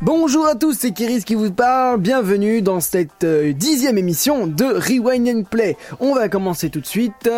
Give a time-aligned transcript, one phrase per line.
[0.00, 1.98] Bonjour à tous, c'est Kiris qui vous parle.
[2.00, 5.76] Bienvenue dans cette euh, dixième émission de Rewind and Play.
[5.98, 7.28] On va commencer tout de suite.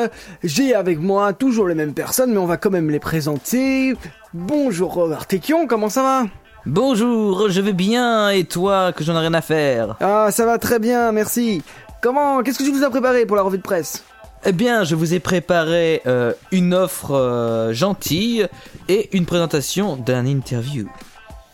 [0.44, 3.94] J'ai avec moi toujours les mêmes personnes, mais on va quand même les présenter.
[4.34, 6.26] Bonjour Artekion, comment ça va?
[6.66, 10.58] Bonjour, je vais bien et toi que j'en ai rien à faire Ah, ça va
[10.58, 11.62] très bien, merci.
[12.02, 14.04] Comment Qu'est-ce que tu nous as préparé pour la revue de presse?
[14.44, 18.46] Eh bien, je vous ai préparé euh, une offre euh, gentille
[18.88, 20.88] et une présentation d'un interview.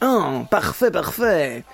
[0.00, 1.64] Ah, parfait, parfait.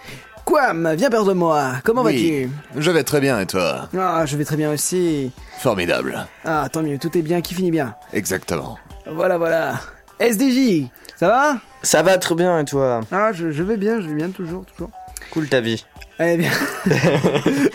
[0.45, 1.75] Quam, viens perdre moi.
[1.85, 3.89] Comment Oui, je vais très bien et toi?
[3.93, 5.31] Vas-tu Ah, je vais très bien aussi.
[5.59, 6.27] Formidable.
[6.45, 7.95] Ah, tant mieux, tout est bien, qui finit bien.
[8.13, 8.79] Exactement.
[9.07, 9.81] Voilà, voilà.
[10.21, 11.57] SDJ, ça va?
[11.83, 13.01] Ça va très bien et toi?
[13.13, 14.91] Ah, je, je vais bien, je vais bien toujours, toujours.
[15.33, 15.85] Cool ta vie.
[16.21, 16.51] Eh bien.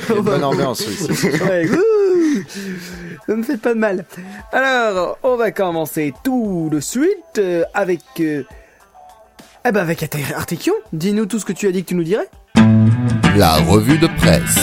[0.09, 1.27] Une bonne ambiance ici.
[1.49, 2.43] Ouais, wouh
[3.29, 4.05] ne me faites pas de mal.
[4.53, 8.01] Alors, on va commencer tout de suite euh, avec.
[8.19, 8.43] euh,
[9.67, 10.73] Eh ben, avec Arte- Artekion.
[10.93, 12.29] Dis-nous tout ce que tu as dit que tu nous dirais.
[13.35, 14.55] La revue de presse.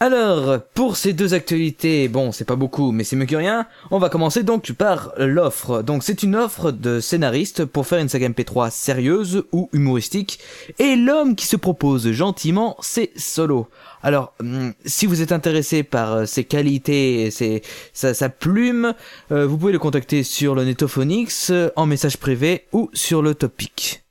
[0.00, 3.98] Alors, pour ces deux actualités, bon, c'est pas beaucoup, mais c'est mieux que rien, on
[3.98, 5.82] va commencer donc par l'offre.
[5.82, 10.38] Donc, c'est une offre de scénariste pour faire une saga MP3 sérieuse ou humoristique,
[10.78, 13.66] et l'homme qui se propose gentiment, c'est Solo.
[14.00, 18.94] Alors, hum, si vous êtes intéressé par euh, ses qualités, ses, sa, sa plume,
[19.32, 23.34] euh, vous pouvez le contacter sur le Netophonix, euh, en message privé ou sur le
[23.34, 24.07] topic.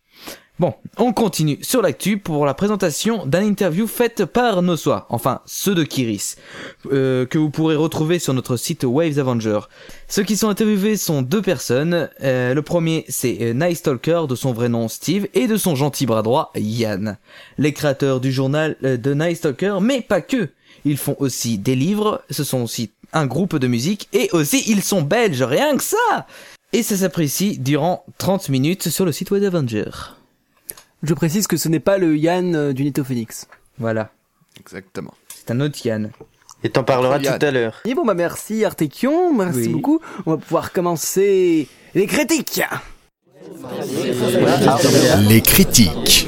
[0.59, 5.41] Bon, on continue sur l'actu pour la présentation d'un interview faite par nos soins, enfin
[5.45, 6.35] ceux de Kiris,
[6.91, 9.59] euh, que vous pourrez retrouver sur notre site Waves Avenger.
[10.07, 12.09] Ceux qui sont interviewés sont deux personnes.
[12.23, 15.75] Euh, le premier c'est euh, Night Stalker de son vrai nom Steve et de son
[15.75, 17.19] gentil bras droit Yann,
[17.59, 20.49] les créateurs du journal euh, de Night Stalker, mais pas que.
[20.85, 24.81] Ils font aussi des livres, ce sont aussi un groupe de musique et aussi ils
[24.81, 26.25] sont belges, rien que ça.
[26.73, 30.16] Et ça s'apprécie durant 30 minutes sur le site Waves Avenger.
[31.03, 33.47] Je précise que ce n'est pas le Yann euh, du Nitophoenix.
[33.77, 34.09] Voilà.
[34.59, 35.13] Exactement.
[35.33, 36.11] C'est un autre Yann.
[36.63, 37.37] Et t'en parleras Yann.
[37.37, 37.81] tout à l'heure.
[37.85, 39.67] Et bon, bah merci Artekion, merci Oui.
[39.69, 39.99] beaucoup.
[40.25, 42.61] On va pouvoir commencer les critiques.
[45.29, 46.27] Les critiques.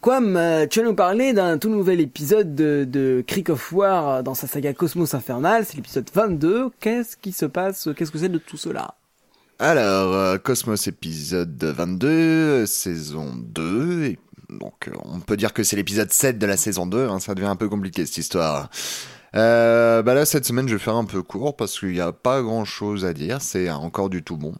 [0.00, 4.22] Quam, euh, tu vas nous parler d'un tout nouvel épisode de, de Creek of War
[4.22, 6.70] dans sa saga Cosmos Infernal, c'est l'épisode 22.
[6.80, 7.88] Qu'est-ce qui se passe?
[7.96, 8.94] Qu'est-ce que c'est de tout cela?
[9.62, 14.04] Alors, euh, Cosmos épisode 22, euh, saison 2.
[14.04, 17.08] Et donc, euh, on peut dire que c'est l'épisode 7 de la saison 2.
[17.10, 18.70] hein, ça devient un peu compliqué cette histoire.
[19.36, 22.10] Euh, bah là, cette semaine, je vais faire un peu court parce qu'il n'y a
[22.10, 23.42] pas grand chose à dire.
[23.42, 24.54] C'est encore du tout bon.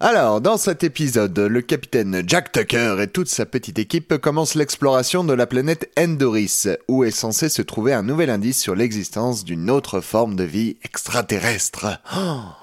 [0.00, 5.22] Alors, dans cet épisode, le capitaine Jack Tucker et toute sa petite équipe commencent l'exploration
[5.22, 9.70] de la planète Endoris, où est censé se trouver un nouvel indice sur l'existence d'une
[9.70, 12.00] autre forme de vie extraterrestre.
[12.12, 12.57] Tin.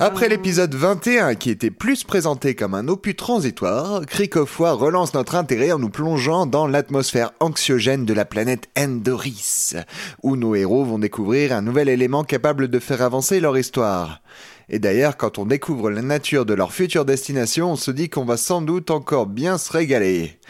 [0.00, 5.14] Après l'épisode 21, qui était plus présenté comme un opus transitoire, Creek of War relance
[5.14, 9.76] notre intérêt en nous plongeant dans l'atmosphère anxiogène de la planète Endoris,
[10.22, 14.20] où nos héros vont découvrir un nouvel élément capable de faire avancer leur histoire.
[14.68, 18.24] Et d'ailleurs, quand on découvre la nature de leur future destination, on se dit qu'on
[18.24, 20.40] va sans doute encore bien se régaler.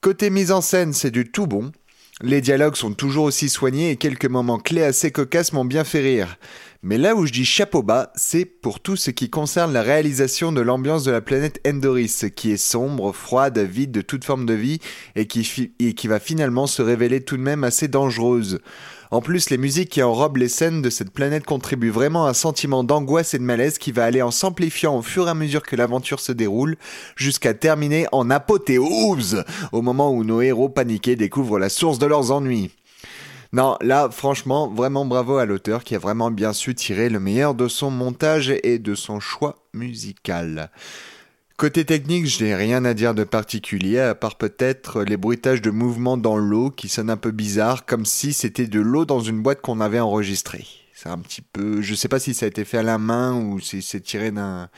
[0.00, 1.70] Côté mise en scène, c'est du tout bon.
[2.24, 5.98] Les dialogues sont toujours aussi soignés et quelques moments clés assez cocasses m'ont bien fait
[5.98, 6.38] rire.
[6.84, 10.52] Mais là où je dis chapeau bas, c'est pour tout ce qui concerne la réalisation
[10.52, 14.54] de l'ambiance de la planète Endoris, qui est sombre, froide, vide de toute forme de
[14.54, 14.78] vie,
[15.16, 18.60] et qui, va finalement se révéler tout de même assez dangereuse.
[19.12, 22.32] En plus, les musiques qui enrobent les scènes de cette planète contribuent vraiment à un
[22.32, 25.62] sentiment d'angoisse et de malaise qui va aller en s'amplifiant au fur et à mesure
[25.62, 26.78] que l'aventure se déroule,
[27.14, 32.30] jusqu'à terminer en apothéose, au moment où nos héros paniqués découvrent la source de leurs
[32.30, 32.70] ennuis.
[33.52, 37.54] Non, là, franchement, vraiment bravo à l'auteur qui a vraiment bien su tirer le meilleur
[37.54, 40.70] de son montage et de son choix musical.
[41.62, 45.70] Côté technique, je n'ai rien à dire de particulier, à part peut-être les bruitages de
[45.70, 49.44] mouvements dans l'eau qui sonnent un peu bizarres, comme si c'était de l'eau dans une
[49.44, 50.66] boîte qu'on avait enregistrée.
[50.92, 53.36] C'est un petit peu, je sais pas si ça a été fait à la main
[53.36, 54.68] ou si c'est tiré d'un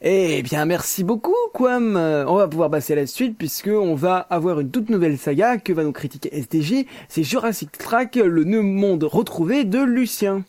[0.00, 1.96] Eh bien, merci beaucoup, Quam.
[1.96, 5.18] Euh, On va pouvoir passer à la suite puisque on va avoir une toute nouvelle
[5.18, 6.86] saga que va nous critiquer SDJ.
[7.08, 10.44] C'est Jurassic Track, le ne- monde retrouvé de Lucien.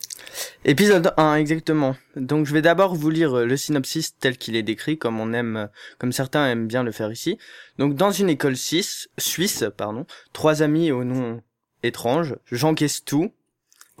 [0.64, 1.96] Épisode 1, exactement.
[2.14, 5.32] Donc je vais d'abord vous lire euh, le synopsis tel qu'il est décrit, comme on
[5.32, 5.66] aime, euh,
[5.98, 7.36] comme certains aiment bien le faire ici.
[7.76, 11.40] Donc dans une école suisse, suisse, pardon, trois amis au nom
[11.82, 13.32] étrange, j'encaisse tout,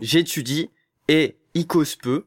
[0.00, 0.70] j'étudie
[1.08, 2.26] et Icos peu,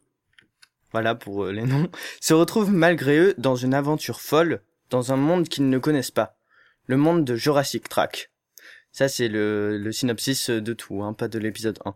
[0.94, 1.90] voilà pour euh, les noms,
[2.22, 6.38] se retrouvent malgré eux dans une aventure folle, dans un monde qu'ils ne connaissent pas.
[6.86, 8.32] Le monde de Jurassic Track.
[8.92, 11.96] Ça c'est le, le synopsis de tout, hein, pas de l'épisode 1.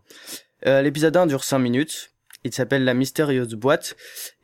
[0.66, 2.12] Euh, l'épisode 1 dure 5 minutes.
[2.44, 3.96] Il s'appelle La mystérieuse boîte.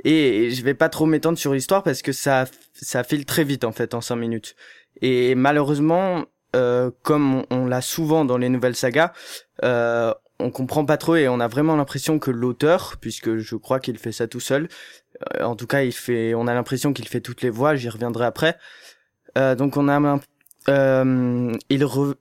[0.04, 3.64] Et je vais pas trop m'étendre sur l'histoire parce que ça, ça file très vite
[3.64, 4.56] en fait en 5 minutes.
[5.00, 9.12] Et malheureusement, euh, comme on, on l'a souvent dans les nouvelles sagas,
[9.64, 13.80] euh, on comprend pas trop et on a vraiment l'impression que l'auteur, puisque je crois
[13.80, 14.68] qu'il fait ça tout seul,
[15.36, 17.76] euh, en tout cas il fait, on a l'impression qu'il fait toutes les voix.
[17.76, 18.56] J'y reviendrai après.
[19.38, 20.20] Euh, donc on a, un-
[20.68, 22.14] euh, il re-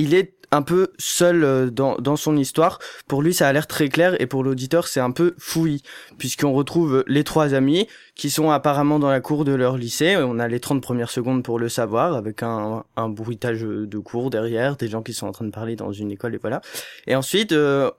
[0.00, 2.78] il est un peu seul euh, dans, dans son histoire.
[3.06, 5.82] Pour lui, ça a l'air très clair et pour l'auditeur, c'est un peu fouillis
[6.18, 7.86] puisqu'on retrouve les trois amis
[8.16, 10.16] qui sont apparemment dans la cour de leur lycée.
[10.16, 14.30] On a les 30 premières secondes pour le savoir avec un, un bruitage de cours
[14.30, 16.60] derrière, des gens qui sont en train de parler dans une école et voilà.
[17.06, 17.90] Et ensuite, euh,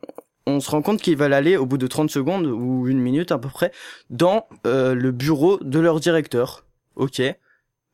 [0.46, 3.32] on se rend compte qu'ils veulent aller au bout de 30 secondes ou une minute
[3.32, 3.72] à peu près
[4.10, 6.66] dans euh, le bureau de leur directeur.
[6.96, 7.22] Ok.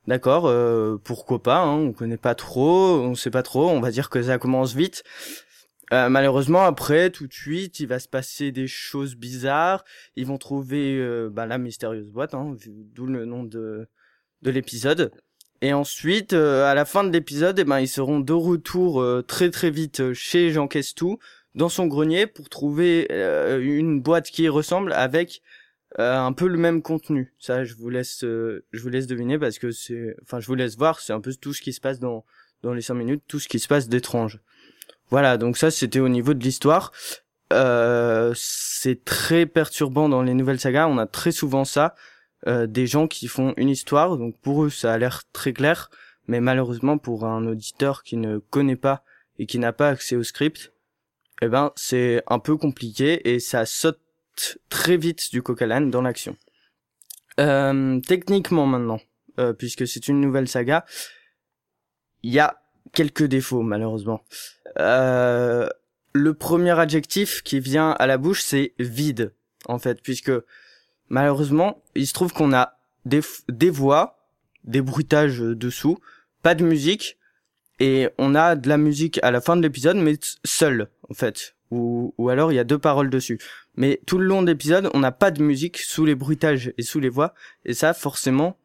[0.08, 3.92] D'accord, euh, pourquoi pas, hein, on connaît pas trop, on sait pas trop, on va
[3.92, 5.04] dire que ça commence vite.
[5.94, 9.86] Euh, malheureusement, après, tout de suite, il va se passer des choses bizarres.
[10.16, 12.56] Ils vont trouver euh, bah, la mystérieuse boîte, hein,
[12.94, 13.88] d'où le nom de,
[14.42, 15.12] de l'épisode.
[15.62, 19.22] Et ensuite, euh, à la fin de l'épisode, eh ben, ils seront de retour euh,
[19.22, 21.20] très très vite chez Jean Questou,
[21.56, 23.08] dans son grenier, pour trouver
[23.60, 25.42] une boîte qui ressemble avec
[26.00, 27.34] euh, un peu le même contenu.
[27.40, 30.56] Ça, je vous laisse, euh, je vous laisse deviner parce que c'est, enfin, je vous
[30.56, 32.26] laisse voir, c'est un peu tout ce qui se passe dans
[32.64, 34.40] dans les cinq minutes, tout ce qui se passe d'étrange.
[35.10, 36.92] Voilà, donc ça, c'était au niveau de l'histoire.
[37.54, 40.88] Euh, c'est très perturbant dans les nouvelles sagas.
[40.88, 41.96] On a très souvent ça,
[42.48, 44.18] euh, des gens qui font une histoire.
[44.18, 45.90] Donc pour eux, ça a l'air très clair,
[46.28, 49.04] mais malheureusement pour un auditeur qui ne connaît pas
[49.40, 50.74] et qui n'a pas accès au script,
[51.42, 54.00] eh ben c'est un peu compliqué et ça saute
[54.70, 56.36] très vite du coq à l'âne dans l'action.
[57.40, 59.00] Euh, techniquement maintenant,
[59.40, 60.86] euh, puisque c'est une nouvelle saga,
[62.24, 62.60] il y a
[62.94, 64.24] quelques défauts malheureusement.
[64.80, 65.70] Euh,
[66.14, 69.34] le premier adjectif qui vient à la bouche, c'est vide,
[69.66, 70.32] en fait, puisque
[71.10, 74.28] malheureusement, il se trouve qu'on a des, des voix,
[74.64, 76.00] des bruitages dessous,
[76.42, 77.18] pas de musique,
[77.80, 81.56] et on a de la musique à la fin de l'épisode, mais seule, en fait.
[81.72, 83.40] Ou, ou alors il y a deux paroles dessus.
[83.76, 86.82] Mais tout le long de l'épisode, on n'a pas de musique sous les bruitages et
[86.82, 87.34] sous les voix,
[87.66, 88.58] et ça, forcément,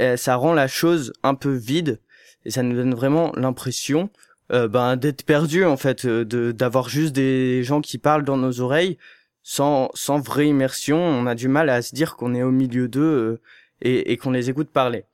[0.00, 2.00] euh, ça rend la chose un peu vide,
[2.44, 4.10] et ça nous donne vraiment l'impression
[4.52, 8.36] euh, ben d'être perdu en fait euh, de d'avoir juste des gens qui parlent dans
[8.36, 8.98] nos oreilles
[9.42, 10.98] sans sans vraie immersion.
[10.98, 13.40] On a du mal à se dire qu'on est au milieu d'eux euh,
[13.80, 15.04] et, et qu'on les écoute parler.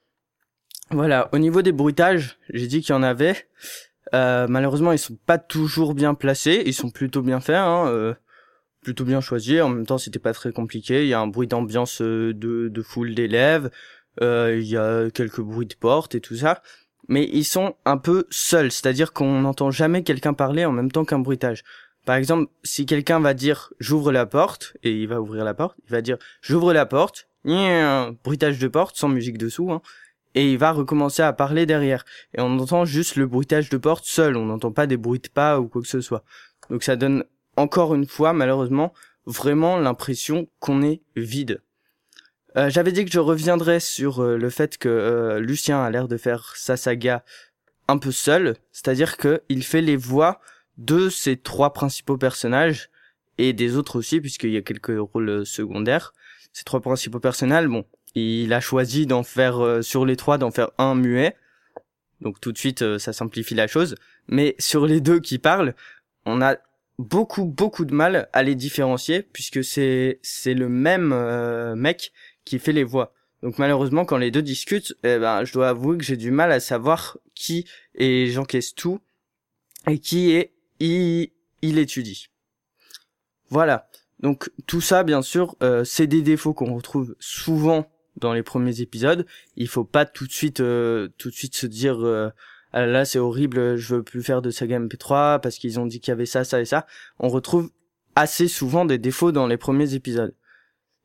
[0.91, 1.29] Voilà.
[1.33, 3.49] Au niveau des bruitages j'ai dit qu'il y en avait
[4.15, 6.63] euh, malheureusement ils sont pas toujours bien placés.
[6.67, 8.15] Ils sont plutôt bien faits hein, euh,
[8.83, 9.61] plutôt bien choisis.
[9.61, 11.03] En même temps c'était pas très compliqué.
[11.03, 13.71] Il y a un bruit d'ambiance euh, de de foule d'élèves.
[14.21, 16.63] Euh, il y a quelques bruits de porte et tout ça.
[17.09, 21.07] Mais ils sont un peu seuls, c'est-à-dire qu'on n'entend jamais quelqu'un parler en même temps
[21.07, 21.65] qu'un bruitage.
[22.05, 25.79] Par exemple, si quelqu'un va dire j'ouvre la porte et il va ouvrir la porte,
[25.87, 29.81] il va dire j'ouvre la porte, bruitage de porte sans musique dessous, hein,
[30.35, 32.05] et il va recommencer à parler derrière.
[32.35, 35.29] Et on entend juste le bruitage de porte seul, on n'entend pas des bruits de
[35.29, 36.25] pas ou quoi que ce soit.
[36.71, 37.25] Donc ça donne
[37.57, 38.93] encore une fois, malheureusement,
[39.27, 41.61] vraiment l'impression qu'on est vide.
[42.57, 46.09] Euh, J'avais dit que je reviendrais sur euh, le fait que euh, Lucien a l'air
[46.09, 47.25] de faire sa saga
[47.89, 50.41] un peu seul, c'est-à-dire que il fait les voix
[50.77, 52.91] de ses trois principaux personnages
[53.37, 56.15] et des autres aussi puisqu'il y a quelques rôles secondaires.
[56.53, 57.85] Ces trois principaux personnages, bon,
[58.15, 61.37] il a choisi d'en faire euh, sur les trois d'en faire un muet,
[62.21, 63.95] donc tout de suite euh, ça simplifie la chose.
[64.29, 65.75] Mais sur les deux qui parlent,
[66.27, 66.57] on a
[66.99, 72.13] beaucoup beaucoup de mal à les différencier puisque c'est c'est le même euh, mec
[72.45, 73.13] qui fait les voix.
[73.43, 76.51] Donc malheureusement, quand les deux discutent, eh ben, je dois avouer que j'ai du mal
[76.51, 79.01] à savoir qui est Jean tout
[79.87, 81.31] et qui est il,
[81.63, 82.31] il étudie.
[83.49, 83.89] Voilà.
[84.19, 87.89] Donc tout ça, bien sûr, c'est des défauts qu'on retrouve souvent
[88.21, 89.27] dans les premiers épisodes.
[89.57, 92.31] Il faut pas tout de suite, euh, tout de suite se dire euh,
[92.73, 96.01] ah là, c'est horrible, je veux plus faire de saga MP3 parce qu'ils ont dit
[96.01, 96.87] qu'il y avait ça, ça et ça.
[97.19, 97.71] On retrouve
[98.15, 100.35] assez souvent des défauts dans les premiers épisodes.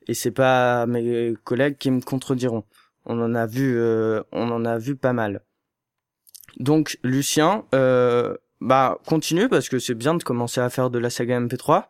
[0.08, 2.65] et c'est pas mes collègues qui me contrediront.
[3.05, 5.41] On en a vu, euh, on en a vu pas mal.
[6.58, 11.10] Donc Lucien, euh, bah continue parce que c'est bien de commencer à faire de la
[11.10, 11.86] saga MP3.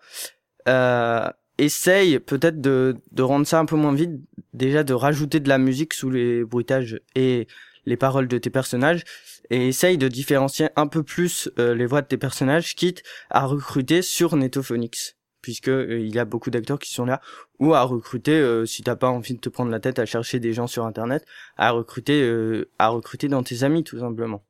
[0.68, 4.22] Euh, essaye peut-être de, de rendre ça un peu moins vide,
[4.54, 7.48] déjà de rajouter de la musique sous les bruitages et
[7.86, 9.04] les paroles de tes personnages,
[9.50, 13.46] et essaye de différencier un peu plus euh, les voix de tes personnages, quitte à
[13.46, 17.22] recruter sur Netophonix, puisque euh, il y a beaucoup d'acteurs qui sont là,
[17.60, 20.40] ou à recruter euh, si t'as pas envie de te prendre la tête à chercher
[20.40, 21.26] des gens sur internet,
[21.58, 24.44] à recruter à recruter dans tes amis tout simplement.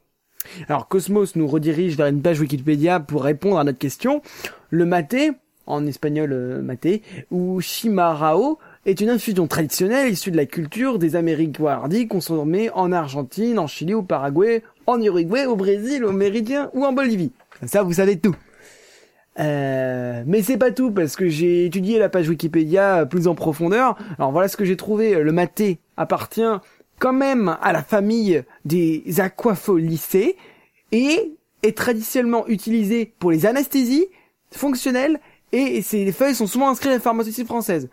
[0.68, 4.22] Alors Cosmos nous redirige vers une page Wikipédia pour répondre à notre question.
[4.70, 5.32] Le maté,
[5.66, 11.16] en espagnol euh, maté, ou chimarao, est une infusion traditionnelle issue de la culture des
[11.16, 16.70] Amériques wardi consommée en Argentine, en Chili, au Paraguay, en Uruguay, au Brésil, au Méridien
[16.74, 17.32] ou en Bolivie.
[17.66, 18.36] Ça, vous savez tout.
[19.40, 23.98] Euh, mais c'est pas tout parce que j'ai étudié la page Wikipédia plus en profondeur.
[24.18, 25.16] Alors voilà ce que j'ai trouvé.
[25.16, 26.42] Le maté appartient
[27.00, 30.36] quand même à la famille des aquafolicées
[30.92, 34.08] et est traditionnellement utilisé pour les anesthésies
[34.52, 35.20] fonctionnelles
[35.52, 37.90] et ces feuilles sont souvent inscrites à la pharmaceutique française.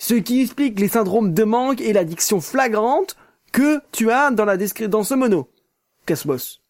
[0.00, 3.18] Ce qui explique les syndromes de manque et l'addiction flagrante
[3.52, 5.50] que tu as dans la dans ce mono.
[6.06, 6.62] Cosmos.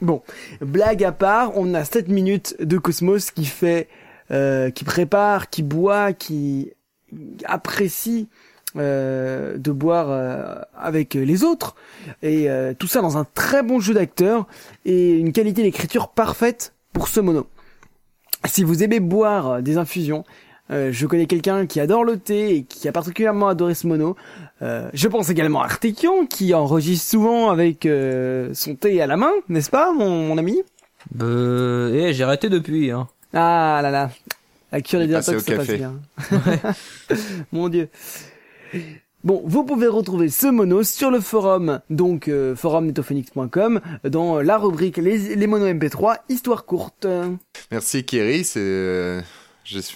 [0.00, 0.22] Bon,
[0.60, 3.88] blague à part, on a 7 minutes de Cosmos qui fait,
[4.30, 6.70] euh, qui prépare, qui boit, qui
[7.44, 8.28] apprécie
[8.76, 11.74] euh, de boire euh, avec les autres
[12.22, 12.46] et
[12.78, 14.46] tout ça dans un très bon jeu d'acteur
[14.84, 17.48] et une qualité d'écriture parfaite pour ce mono.
[18.44, 20.24] Si vous aimez boire des infusions,
[20.70, 24.16] je connais quelqu'un qui adore le thé et qui a particulièrement adoré ce mono.
[24.60, 27.88] je pense également à Artekion qui enregistre souvent avec
[28.52, 30.62] son thé à la main, n'est-ce pas, mon, ami?
[31.12, 31.26] Bah,
[31.92, 32.90] eh, j'ai arrêté depuis.
[32.90, 33.08] Hein.
[33.32, 34.10] Ah là là,
[34.72, 35.94] la cure des diatox, ça passe bien.
[37.52, 37.88] mon Dieu.
[39.22, 44.96] Bon, vous pouvez retrouver ce mono sur le forum, donc euh, forumnetophonix.com, dans la rubrique
[44.96, 47.06] les, les monos MP3, histoire courte.
[47.70, 49.22] Merci Kiri, c'est...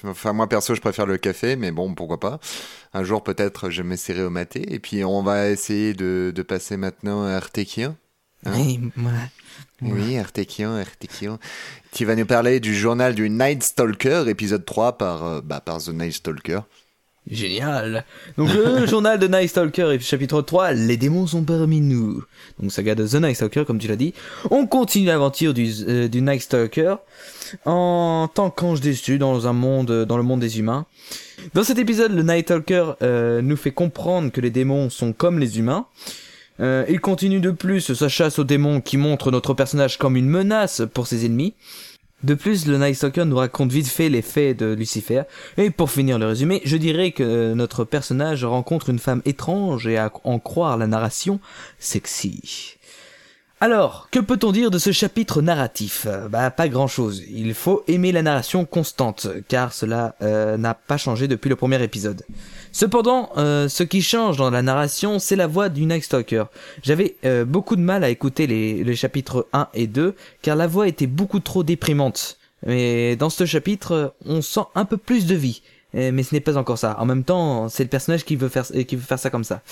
[0.04, 2.40] Enfin, moi perso, je préfère le café, mais bon, pourquoi pas.
[2.92, 4.72] Un jour, peut-être, je m'essaierai au maté.
[4.72, 7.96] Et puis, on va essayer de, de passer maintenant à Artekian.
[8.46, 8.80] Hein oui,
[9.80, 11.38] Oui, Artekian, Artekian.
[11.90, 15.78] Qui va nous parler du journal du Night Stalker, épisode 3 par, euh, bah, par
[15.82, 16.60] The Night Stalker.
[17.30, 18.04] Génial.
[18.36, 22.22] Donc le journal de Night Stalker, chapitre 3, les démons sont parmi nous.
[22.60, 24.12] Donc saga de The Night Stalker, comme tu l'as dit.
[24.50, 26.96] On continue l'aventure du, euh, du Night Stalker
[27.64, 30.84] en tant qu'ange déçu dans un monde, dans le monde des humains.
[31.54, 35.38] Dans cet épisode, le Night Stalker euh, nous fait comprendre que les démons sont comme
[35.38, 35.86] les humains.
[36.60, 40.28] Euh, il continue de plus sa chasse aux démons qui montre notre personnage comme une
[40.28, 41.54] menace pour ses ennemis.
[42.24, 45.24] De plus, le Night Stalker nous raconte vite fait les faits de Lucifer.
[45.58, 49.98] Et pour finir le résumé, je dirais que notre personnage rencontre une femme étrange et
[49.98, 51.38] à en croire la narration,
[51.78, 52.78] sexy.
[53.64, 56.06] Alors, que peut-on dire de ce chapitre narratif?
[56.28, 57.22] Bah pas grand-chose.
[57.30, 61.82] Il faut aimer la narration constante, car cela euh, n'a pas changé depuis le premier
[61.82, 62.24] épisode.
[62.72, 66.44] Cependant, euh, ce qui change dans la narration, c'est la voix du Night Stalker.
[66.82, 70.66] J'avais euh, beaucoup de mal à écouter les, les, chapitres 1 et 2, car la
[70.66, 72.36] voix était beaucoup trop déprimante.
[72.66, 75.62] Mais dans ce chapitre, on sent un peu plus de vie.
[75.94, 76.96] Mais ce n'est pas encore ça.
[76.98, 79.62] En même temps, c'est le personnage qui veut faire, qui veut faire ça comme ça.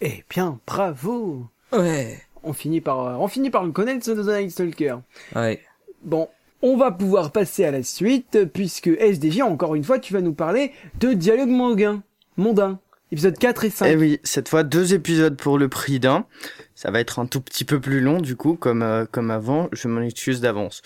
[0.00, 2.22] Eh bien, bravo Ouais.
[2.44, 4.98] On finit par, euh, on finit par le connaître, ce The Night Stalker.
[5.34, 5.60] Ouais.
[6.02, 6.28] Bon,
[6.62, 10.34] on va pouvoir passer à la suite, puisque SDJ, encore une fois, tu vas nous
[10.34, 12.02] parler de Dialogue mondain.
[12.36, 12.80] Mondain.
[13.10, 13.86] Épisode 4 et 5.
[13.86, 16.26] Eh oui, cette fois deux épisodes pour le prix d'un.
[16.74, 19.68] Ça va être un tout petit peu plus long du coup, comme euh, comme avant.
[19.72, 20.82] Je m'en excuse d'avance.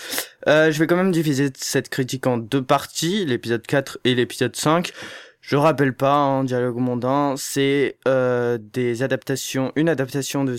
[0.46, 4.54] Euh, je vais quand même diviser cette critique en deux parties, l'épisode 4 et l'épisode
[4.54, 4.92] 5.
[5.42, 10.56] Je rappelle pas, un dialogue mondain, c'est euh, des adaptations, une adaptation de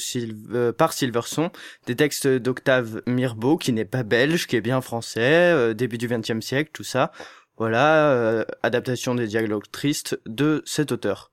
[0.53, 1.51] euh, par Silverson,
[1.87, 6.09] des textes d'Octave Mirbeau, qui n'est pas belge, qui est bien français, euh, début du
[6.09, 7.13] XXe siècle, tout ça.
[7.57, 11.31] Voilà, adaptation des dialogues tristes de cet auteur.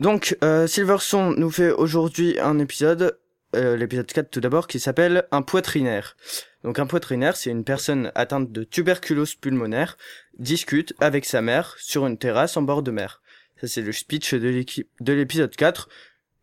[0.00, 3.16] Donc, Silverson nous fait aujourd'hui un épisode,
[3.56, 6.16] euh, l'épisode 4 tout d'abord, qui s'appelle Un poitrinaire.
[6.62, 9.96] Donc un poitrinaire, c'est une personne atteinte de tuberculose pulmonaire,
[10.38, 13.22] discute avec sa mère sur une terrasse en bord de mer.
[13.60, 15.88] Ça c'est le speech de l'épisode 4.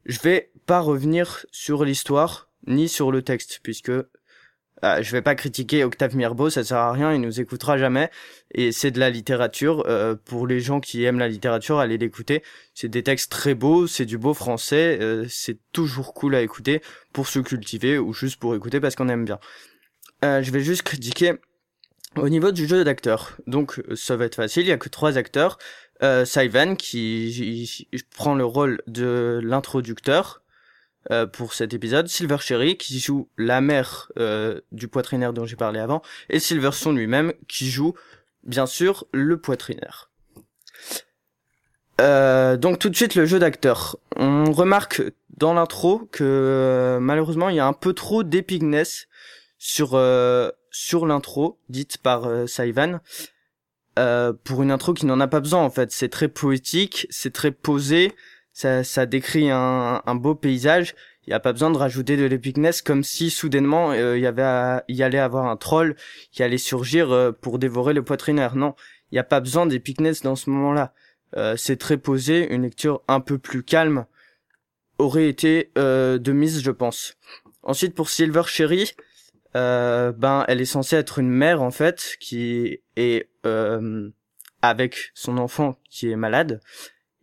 [0.06, 3.92] Je vais pas revenir sur l'histoire ni sur le texte puisque
[4.86, 8.12] ah, je vais pas critiquer Octave Mirbeau, ça sert à rien, il nous écoutera jamais
[8.54, 12.44] et c'est de la littérature euh, pour les gens qui aiment la littérature, allez l'écouter.
[12.74, 16.82] C'est des textes très beaux, c'est du beau français, euh, c'est toujours cool à écouter
[17.14, 19.40] pour se cultiver ou juste pour écouter parce qu'on aime bien.
[20.26, 21.36] Euh, je vais juste critiquer
[22.18, 23.38] au niveau du jeu d'acteurs.
[23.48, 25.58] Donc euh, ça va être facile, il y a que trois acteurs.
[26.02, 26.26] Euh,
[26.78, 30.43] qui prend le rôle de l'introducteur
[31.12, 35.56] euh, pour cet épisode, Silver Cherry qui joue la mère euh, du poitrinaire dont j'ai
[35.56, 37.94] parlé avant, et Silverson lui-même qui joue
[38.44, 40.10] bien sûr le poitrinaire.
[42.02, 43.98] Euh, donc tout de suite le jeu d'acteur.
[44.16, 45.02] On remarque
[45.38, 49.08] dans l'intro que euh, malheureusement il y a un peu trop d'épicness
[49.58, 53.00] sur euh, sur l'intro dite par Saivan
[54.44, 55.92] pour une intro qui n'en a pas besoin en fait.
[55.92, 58.16] C'est très poétique, c'est très posé,
[58.54, 60.96] ça, ça décrit un, un beau paysage.
[61.26, 64.28] Il n'y a pas besoin de rajouter de l'épicness comme si soudainement euh, il y
[64.28, 64.44] avait
[65.04, 65.96] allait avoir un troll
[66.32, 68.56] qui allait surgir euh, pour dévorer le poitrinaire.
[68.56, 68.76] Non,
[69.12, 70.94] il n'y a pas besoin d'épicness dans ce moment-là.
[71.36, 74.06] Euh, c'est très posé, une lecture un peu plus calme
[75.00, 77.16] aurait été euh, de mise, je pense.
[77.64, 78.92] Ensuite, pour Silver Cherry,
[79.56, 84.10] euh, ben, elle est censée être une mère en fait qui est euh,
[84.62, 86.60] avec son enfant qui est malade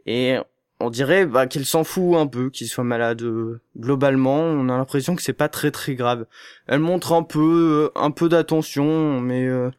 [0.06, 0.36] et
[0.80, 3.22] on dirait bah, qu'elle s'en fout un peu qu'il soit malade.
[3.22, 6.26] Euh, Globalement, on a l'impression que c'est pas très très grave.
[6.66, 9.70] Elle montre un peu euh, un peu d'attention, mais euh,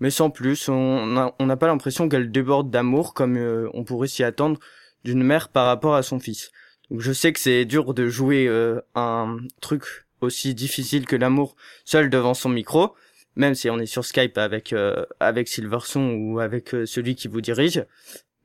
[0.00, 0.68] mais sans plus.
[0.68, 4.58] On a- on n'a pas l'impression qu'elle déborde d'amour comme euh, on pourrait s'y attendre
[5.04, 6.50] d'une mère par rapport à son fils.
[6.90, 9.84] Donc je sais que c'est dur de jouer euh, un truc
[10.20, 12.94] aussi difficile que l'amour seul devant son micro,
[13.36, 17.40] même si on est sur Skype avec euh, avec Silverson ou avec celui qui vous
[17.40, 17.84] dirige,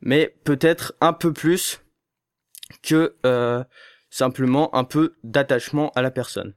[0.02, 1.82] mais peut-être un peu plus
[2.82, 3.64] que euh,
[4.10, 6.54] simplement un peu d'attachement à la personne.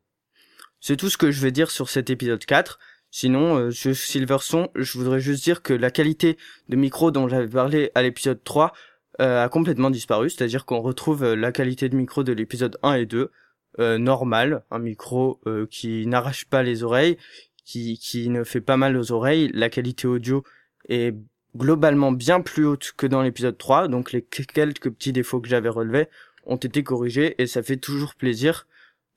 [0.81, 2.79] C'est tout ce que je vais dire sur cet épisode 4.
[3.11, 6.37] Sinon, euh, Silverson, je voudrais juste dire que la qualité
[6.68, 8.73] de micro dont j'avais parlé à l'épisode 3
[9.21, 12.94] euh, a complètement disparu, c'est-à-dire qu'on retrouve euh, la qualité de micro de l'épisode 1
[12.94, 13.33] et 2,
[13.81, 15.40] euh, normal, un micro
[15.71, 17.16] qui n'arrache pas les oreilles,
[17.64, 20.44] qui, qui ne fait pas mal aux oreilles, la qualité audio
[20.88, 21.16] est
[21.57, 25.69] globalement bien plus haute que dans l'épisode 3, donc les quelques petits défauts que j'avais
[25.69, 26.09] relevés
[26.47, 28.67] ont été corrigés et ça fait toujours plaisir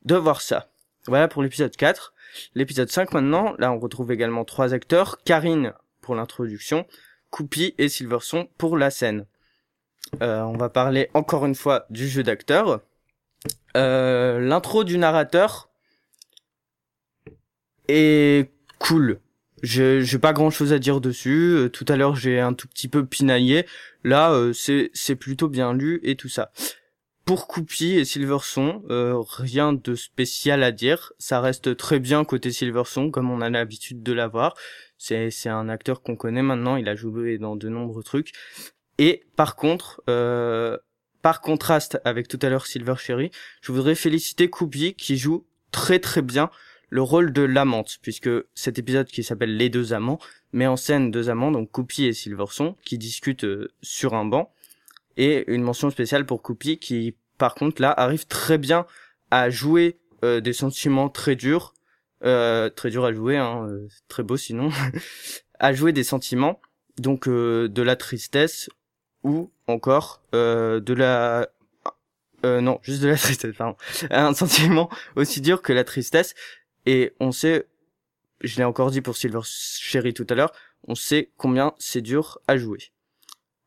[0.05, 0.69] de voir ça.
[1.07, 2.13] Voilà pour l'épisode 4.
[2.55, 6.85] L'épisode 5 maintenant, là on retrouve également trois acteurs, Karine pour l'introduction,
[7.29, 9.25] Coupi et Silverson pour la scène.
[10.21, 12.81] Euh, on va parler encore une fois du jeu d'acteur.
[13.77, 15.69] Euh, L'intro du narrateur
[17.87, 19.19] est cool.
[19.61, 21.53] J'ai j'ai pas grand chose à dire dessus.
[21.55, 23.65] Euh, tout à l'heure j'ai un tout petit peu pinaillé.
[24.03, 26.51] Là euh, c'est c'est plutôt bien lu et tout ça.
[27.25, 31.13] Pour Coupi et Silverson, euh, rien de spécial à dire.
[31.19, 34.55] Ça reste très bien côté Silverson comme on a l'habitude de l'avoir.
[34.97, 36.77] C'est c'est un acteur qu'on connaît maintenant.
[36.77, 38.33] Il a joué dans de nombreux trucs.
[38.97, 40.77] Et par contre, euh,
[41.21, 45.99] par contraste avec tout à l'heure Silver Cherry, je voudrais féliciter Coupi qui joue très
[45.99, 46.49] très bien
[46.91, 50.19] le rôle de l'amante, puisque cet épisode qui s'appelle Les deux amants
[50.51, 54.53] met en scène deux amants, donc Coupi et Silverson, qui discutent euh, sur un banc,
[55.15, 58.85] et une mention spéciale pour Coupi qui, par contre, là, arrive très bien
[59.31, 61.73] à jouer euh, des sentiments très durs,
[62.25, 63.67] euh, très durs à jouer, hein,
[64.09, 64.69] très beau sinon,
[65.59, 66.59] à jouer des sentiments,
[66.97, 68.69] donc de la tristesse
[69.23, 71.47] ou encore de la
[72.45, 73.75] euh, non, juste de la tristesse, pardon.
[74.09, 76.33] Un sentiment aussi dur que la tristesse.
[76.85, 77.67] Et on sait,
[78.41, 80.51] je l'ai encore dit pour Silver Cherry tout à l'heure,
[80.87, 82.91] on sait combien c'est dur à jouer.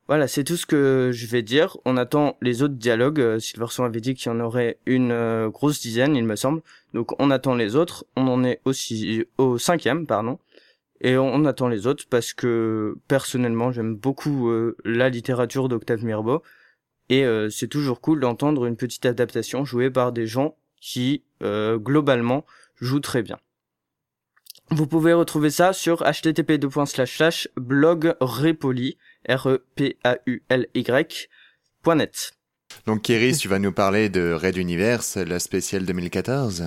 [0.06, 1.78] Voilà, c'est tout ce que je vais dire.
[1.86, 3.20] On attend les autres dialogues.
[3.20, 6.60] Euh, Silverson avait dit qu'il y en aurait une euh, grosse dizaine, il me semble.
[6.92, 8.04] Donc on attend les autres.
[8.14, 10.38] On en est aussi au cinquième, pardon.
[11.00, 16.42] Et on attend les autres parce que personnellement j'aime beaucoup euh, la littérature d'Octave Mirbeau.
[17.10, 22.46] Et c'est toujours cool d'entendre une petite adaptation jouée par des gens qui, globalement,
[22.84, 23.38] jouent très bien.
[24.70, 26.58] Vous pouvez retrouver ça sur http
[27.56, 28.96] blog repoli,
[29.28, 30.38] r e.
[32.86, 36.64] Donc, Kéris, tu vas nous parler de Red Universe, la spéciale 2014.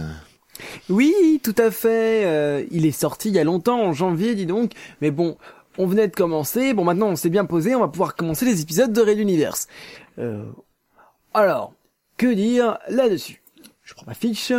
[0.89, 2.25] Oui, tout à fait.
[2.25, 4.73] euh, il est sorti il y a longtemps, en janvier, dis donc.
[5.01, 5.37] Mais bon,
[5.77, 6.73] on venait de commencer.
[6.73, 7.75] Bon, maintenant, on s'est bien posé.
[7.75, 9.67] On va pouvoir commencer les épisodes de Red Universe.
[10.19, 10.45] Euh,
[11.33, 11.73] alors,
[12.17, 13.41] que dire là-dessus?
[13.83, 14.51] Je prends ma fiche.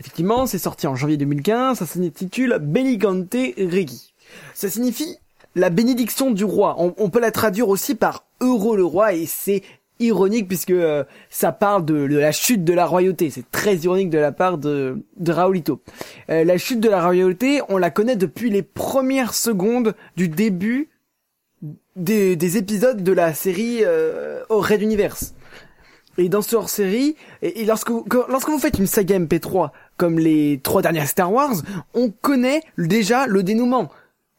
[0.00, 1.78] Effectivement, c'est sorti en janvier 2015.
[1.78, 4.14] Ça s'intitule Bellicante Regi.
[4.54, 5.18] Ça signifie
[5.54, 6.76] la bénédiction du roi.
[6.78, 9.62] On, peut la traduire aussi par Heureux le roi et c'est
[9.98, 13.30] ironique puisque euh, ça parle de, la chute de la royauté.
[13.30, 15.82] C'est très ironique de la part de, de Raoulito.
[16.30, 20.88] Euh, la chute de la royauté, on la connaît depuis les premières secondes du début
[21.96, 25.34] des, des épisodes de la série euh, au Red Universe.
[26.18, 30.18] Et dans ce hors-série, et, lorsque, vous, que- lorsque vous faites une saga MP3 comme
[30.18, 31.54] les trois dernières Star Wars,
[31.94, 33.88] on connaît déjà le dénouement.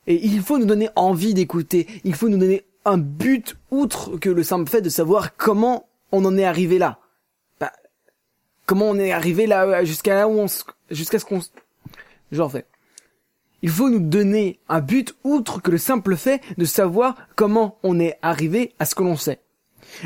[0.06, 1.88] Et il faut nous donner envie d'écouter.
[2.04, 6.26] Il faut nous donner un but outre que le simple fait de savoir comment on
[6.26, 7.00] en est arrivé là.
[7.60, 7.72] Bah,
[8.66, 10.48] comment on est arrivé là jusqu'à là où on
[10.92, 11.50] jusqu'à ce qu'on se-
[12.32, 12.66] j'en fais.
[13.62, 18.00] Il faut nous donner un but outre que le simple fait de savoir comment on
[18.00, 19.40] est arrivé à ce que l'on sait.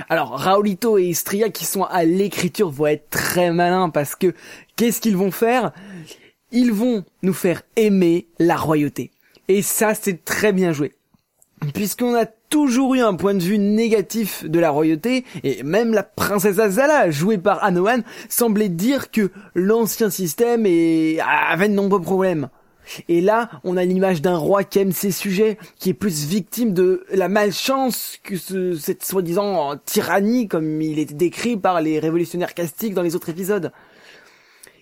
[0.09, 4.33] Alors, Raulito et Istria qui sont à l'écriture vont être très malins parce que
[4.75, 5.71] qu'est-ce qu'ils vont faire?
[6.51, 9.11] Ils vont nous faire aimer la royauté.
[9.47, 10.93] Et ça, c'est très bien joué.
[11.73, 16.03] Puisqu'on a toujours eu un point de vue négatif de la royauté, et même la
[16.03, 22.49] princesse Azala, jouée par Anoan, semblait dire que l'ancien système avait de nombreux problèmes.
[23.07, 26.73] Et là, on a l'image d'un roi qui aime ses sujets, qui est plus victime
[26.73, 32.53] de la malchance que ce, cette soi-disant tyrannie, comme il était décrit par les révolutionnaires
[32.53, 33.71] castiques dans les autres épisodes.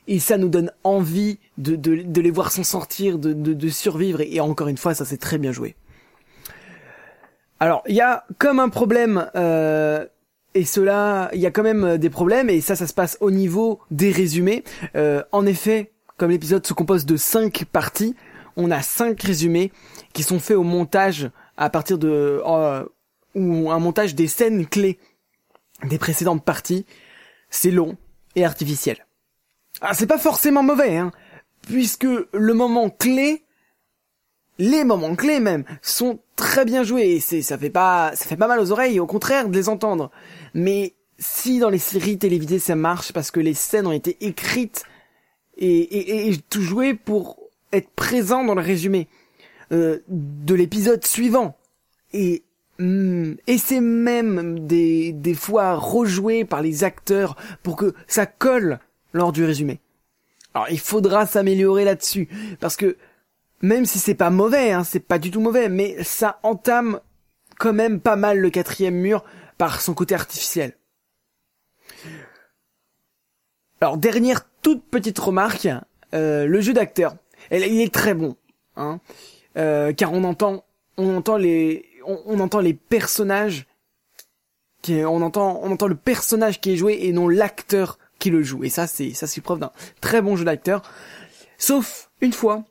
[0.08, 4.22] Et ça nous donne envie de, de, de les voir s'en sortir, de, de, survivre,
[4.22, 5.76] et, encore une fois, ça c'est très bien joué.
[7.60, 10.06] Alors, il y a comme un problème, euh,
[10.56, 13.30] et cela, il y a quand même des problèmes, et ça, ça se passe au
[13.30, 14.64] niveau des résumés.
[14.96, 18.16] Euh, en effet, comme l'épisode se compose de cinq parties,
[18.56, 19.72] on a cinq résumés
[20.14, 22.86] qui sont faits au montage à partir de euh,
[23.34, 25.00] ou un montage des scènes clés
[25.84, 26.86] des précédentes parties.
[27.50, 27.98] C'est long
[28.36, 29.08] et artificiel.
[29.82, 31.12] Ah, c'est pas forcément mauvais, hein,
[31.64, 33.44] puisque le moment clé,
[34.60, 37.20] les moments clés même, sont très bien joués.
[37.20, 40.12] C'est, ça fait pas, ça fait pas mal aux oreilles, au contraire de les entendre.
[40.54, 44.84] Mais si dans les séries télévisées ça marche parce que les scènes ont été écrites
[45.62, 47.38] et, tout joué pour
[47.72, 49.08] être présent dans le résumé
[49.72, 51.58] euh, de l'épisode suivant.
[52.14, 52.44] Et
[52.80, 58.80] hum, et c'est même des, des fois rejoué par les acteurs pour que ça colle
[59.14, 59.80] lors du résumé.
[60.54, 62.28] Alors il faudra s'améliorer là-dessus
[62.60, 62.98] parce que
[63.62, 67.00] même si c'est pas mauvais, hein, c'est pas du tout mauvais, mais ça entame
[67.60, 69.24] quand même pas mal le quatrième mur
[69.58, 70.74] par son côté artificiel.
[73.82, 75.68] Alors dernière toute petite remarque,
[76.14, 77.16] euh, le jeu d'acteur,
[77.50, 78.36] il est très bon,
[78.76, 79.00] hein,
[79.58, 80.64] euh, car on entend,
[80.98, 83.66] on entend les, on, entend personnages,
[84.88, 88.64] on entend, le personnage qui est joué et non l'acteur qui le joue.
[88.64, 90.84] Et ça, c'est, ça c'est preuve d'un très bon jeu d'acteur.
[91.58, 92.64] Sauf une fois,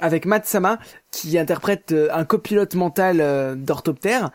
[0.00, 0.80] avec Matt Sama,
[1.12, 4.32] qui interprète euh, un copilote mental d'orthoptère,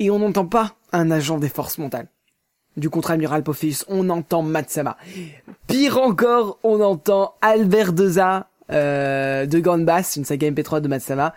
[0.00, 2.08] et on n'entend pas un agent des forces mentales.
[2.76, 4.96] Du contre-amiral Poffius, on entend Matt Sama.
[5.66, 11.34] Pire encore, on entend Albert Deza euh, de Basse, une saga MP3 de Matt Sama,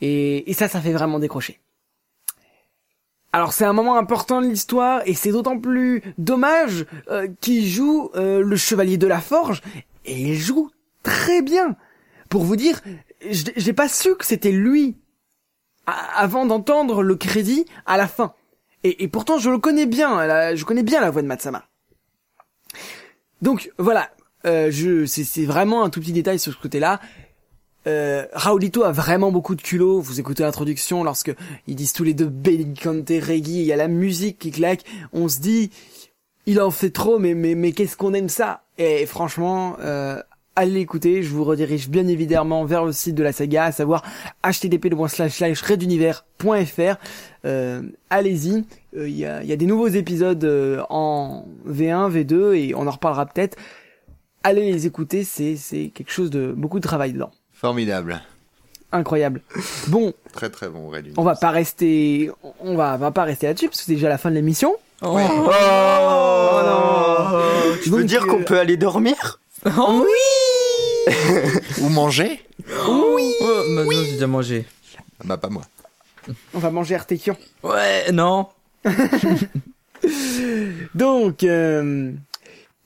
[0.00, 1.58] et, et ça, ça fait vraiment décrocher.
[3.32, 8.10] Alors c'est un moment important de l'histoire et c'est d'autant plus dommage euh, qu'il joue
[8.14, 9.60] euh, le chevalier de la forge
[10.06, 10.70] et il joue
[11.02, 11.76] très bien.
[12.30, 12.80] Pour vous dire,
[13.30, 14.96] j'ai pas su que c'était lui
[15.86, 18.34] avant d'entendre le crédit à la fin.
[18.98, 21.64] Et, pourtant je le connais bien, je connais bien la voix de Matsama.
[23.42, 24.10] Donc voilà,
[24.46, 27.00] euh, je c'est c'est vraiment un tout petit détail sur ce côté-là.
[27.86, 30.00] Euh, Raulito a vraiment beaucoup de culot.
[30.00, 31.34] Vous écoutez l'introduction lorsque
[31.66, 34.84] ils disent tous les deux Bellicante Reggae, il y a la musique qui claque.
[35.12, 35.70] On se dit,
[36.46, 38.64] il en fait trop, mais mais mais qu'est-ce qu'on aime ça?
[38.76, 40.20] Et franchement, euh,
[40.58, 41.22] allez écouter.
[41.22, 44.02] Je vous redirige bien évidemment vers le site de la saga, à savoir
[44.44, 46.96] http://redunivers.fr.
[47.44, 48.64] Euh, allez-y.
[48.96, 52.74] Euh, Il y, a, il y a des nouveaux épisodes euh, en V1, V2 et
[52.74, 53.56] on en reparlera peut-être.
[54.42, 57.30] Allez les écouter, c'est c'est quelque chose de beaucoup de travail dedans.
[57.52, 58.22] Formidable.
[58.90, 59.42] Incroyable.
[59.88, 63.46] Bon, Très très bon, Red on va pas rester, on va, on va pas rester
[63.46, 64.74] là-dessus parce que c'est déjà la fin de l'émission.
[65.02, 65.18] Oh,
[66.64, 67.38] non
[67.82, 69.40] Tu veux dire qu'on euh, peut aller dormir?
[71.80, 72.40] Ou manger
[72.88, 73.32] Oui.
[73.40, 74.64] Oh, maintenant j'ai déjà mangé.
[75.24, 75.62] Bah pas moi.
[76.54, 77.36] On va manger Artekion.
[77.62, 78.46] Ouais, non.
[80.94, 82.12] Donc, euh,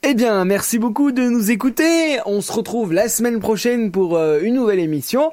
[0.03, 2.19] eh bien, merci beaucoup de nous écouter.
[2.27, 5.31] On se retrouve la semaine prochaine pour euh, une nouvelle émission.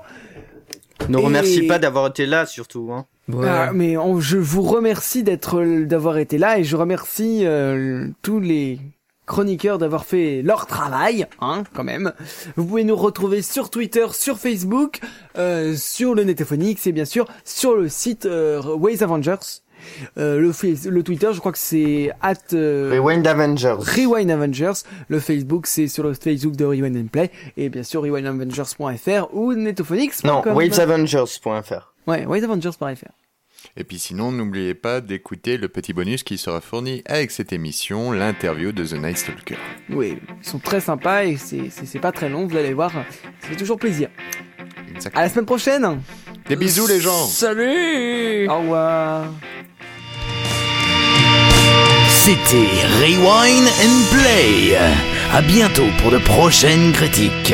[1.07, 2.89] Ne Et- remercie pas d'avoir été là, surtout.
[2.91, 3.05] Hein.
[3.29, 3.47] Ouais.
[3.47, 8.39] Ah, mais on- je vous remercie d'être, d'avoir été là et je remercie euh, tous
[8.39, 8.79] les
[9.29, 12.11] chroniqueurs d'avoir fait leur travail, hein, quand même.
[12.57, 14.99] Vous pouvez nous retrouver sur Twitter, sur Facebook,
[15.37, 19.61] euh, sur le Netophonix et bien sûr sur le site euh, Ways Avengers.
[20.17, 23.77] Euh, le, Twitter, je crois que c'est at euh, Rewind Avengers.
[23.79, 24.83] Rewind Avengers.
[25.07, 27.31] Le Facebook, c'est sur le Facebook de Rewind and Play.
[27.55, 30.43] Et bien sûr, rewindavengers.fr ou netophonix.com.
[30.45, 31.93] Non, waysavengers.fr.
[32.07, 33.18] Ouais, waysavengers.fr.
[33.79, 38.11] Et puis sinon, n'oubliez pas d'écouter le petit bonus qui sera fourni avec cette émission,
[38.11, 39.55] l'interview de The Night Stalker.
[39.89, 42.91] Oui, ils sont très sympas et c'est, c'est, c'est pas très long, vous allez voir,
[42.91, 44.09] ça fait toujours plaisir.
[45.13, 46.01] À la semaine prochaine
[46.49, 49.27] Des bisous les gens Salut Au revoir
[52.09, 52.67] C'était
[52.99, 54.77] Rewind and Play.
[55.31, 57.53] À bientôt pour de prochaines critiques.